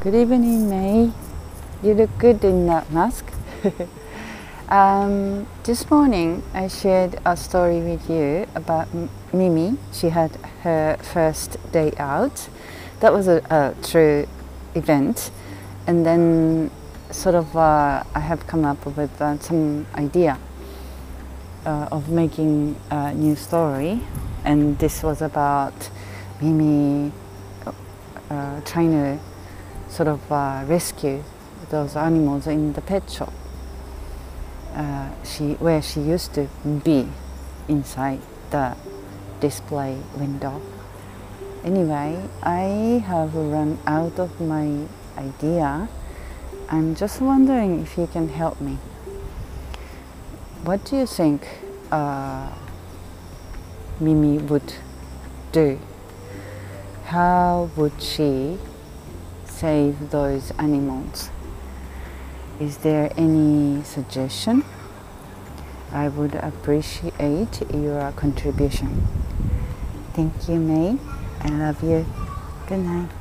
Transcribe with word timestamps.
Good 0.00 0.14
evening, 0.14 0.70
Mei. 0.70 1.12
You 1.82 1.92
look 1.92 2.08
good 2.16 2.42
in 2.42 2.64
that 2.68 2.90
mask. 2.90 3.26
um, 4.70 5.46
this 5.64 5.90
morning, 5.90 6.42
I 6.54 6.68
shared 6.68 7.20
a 7.26 7.36
story 7.36 7.82
with 7.82 8.08
you 8.08 8.46
about 8.54 8.88
M- 8.94 9.10
Mimi. 9.34 9.76
She 9.92 10.08
had 10.08 10.36
her 10.62 10.96
first 11.02 11.58
day 11.70 11.92
out. 11.98 12.48
That 13.00 13.12
was 13.12 13.28
a, 13.28 13.42
a 13.50 13.74
true 13.86 14.26
event. 14.74 15.30
And 15.86 16.06
then, 16.06 16.70
sort 17.10 17.34
of, 17.34 17.54
uh, 17.54 18.02
I 18.14 18.20
have 18.20 18.46
come 18.46 18.64
up 18.64 18.86
with 18.86 19.20
uh, 19.20 19.38
some 19.40 19.86
idea 19.94 20.38
uh, 21.66 21.88
of 21.92 22.08
making 22.08 22.74
a 22.90 23.12
new 23.12 23.36
story. 23.36 24.00
And 24.46 24.78
this 24.78 25.02
was 25.02 25.20
about 25.20 25.90
Mimi 26.40 27.12
uh, 28.30 28.60
trying 28.62 28.92
to 28.92 29.18
sort 30.00 30.08
of 30.08 30.32
uh, 30.32 30.64
rescue 30.66 31.22
those 31.68 31.94
animals 31.94 32.46
in 32.46 32.72
the 32.72 32.80
pet 32.80 33.10
shop. 33.10 33.30
Uh, 34.74 35.10
she 35.22 35.52
where 35.60 35.82
she 35.82 36.00
used 36.00 36.32
to 36.32 36.48
be 36.84 37.06
inside 37.68 38.18
the 38.48 38.74
display 39.40 39.98
window. 40.16 40.62
Anyway, 41.64 42.16
I 42.42 43.04
have 43.06 43.34
run 43.34 43.78
out 43.86 44.18
of 44.18 44.40
my 44.40 44.86
idea. 45.18 45.86
I'm 46.70 46.94
just 46.94 47.20
wondering 47.20 47.82
if 47.82 47.98
you 47.98 48.06
can 48.06 48.30
help 48.30 48.58
me. 48.58 48.78
What 50.64 50.82
do 50.86 50.96
you 50.96 51.04
think 51.04 51.46
uh, 51.92 52.48
Mimi 54.00 54.38
would 54.38 54.72
do? 55.52 55.78
How 57.04 57.68
would 57.76 58.00
she 58.00 58.56
save 59.60 60.08
those 60.08 60.52
animals? 60.52 61.28
Is 62.58 62.78
there 62.78 63.12
any 63.18 63.82
suggestion? 63.84 64.64
I 65.92 66.08
would 66.08 66.34
appreciate 66.34 67.60
your 67.70 68.10
contribution. 68.12 69.06
Thank 70.14 70.48
you, 70.48 70.58
Mei. 70.58 70.98
I 71.40 71.48
love 71.50 71.82
you. 71.82 72.06
Good 72.68 72.78
night. 72.78 73.19